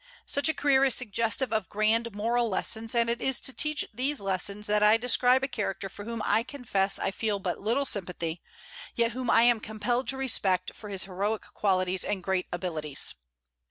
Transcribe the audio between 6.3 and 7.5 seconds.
confess I feel